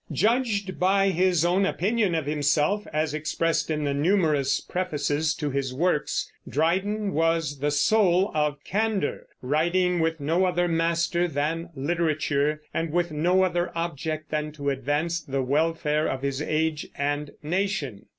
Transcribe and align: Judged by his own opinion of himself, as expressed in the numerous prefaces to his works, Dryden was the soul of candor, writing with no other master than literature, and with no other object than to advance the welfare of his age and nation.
Judged 0.11 0.79
by 0.79 1.09
his 1.09 1.45
own 1.45 1.63
opinion 1.63 2.15
of 2.15 2.25
himself, 2.25 2.87
as 2.91 3.13
expressed 3.13 3.69
in 3.69 3.83
the 3.83 3.93
numerous 3.93 4.59
prefaces 4.59 5.35
to 5.35 5.51
his 5.51 5.75
works, 5.75 6.27
Dryden 6.49 7.13
was 7.13 7.59
the 7.59 7.69
soul 7.69 8.31
of 8.33 8.63
candor, 8.63 9.27
writing 9.43 9.99
with 9.99 10.19
no 10.19 10.45
other 10.45 10.67
master 10.67 11.27
than 11.27 11.69
literature, 11.75 12.63
and 12.73 12.89
with 12.91 13.11
no 13.11 13.43
other 13.43 13.71
object 13.75 14.31
than 14.31 14.51
to 14.53 14.71
advance 14.71 15.19
the 15.21 15.43
welfare 15.43 16.07
of 16.07 16.23
his 16.23 16.41
age 16.41 16.87
and 16.95 17.29
nation. 17.43 18.07